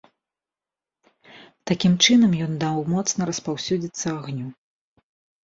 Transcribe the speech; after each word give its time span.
Такім 1.71 1.99
чынам 2.07 2.31
ён 2.47 2.57
даў 2.65 2.77
моцна 2.95 3.29
распаўсюдзіцца 3.33 4.07
агню. 4.19 4.47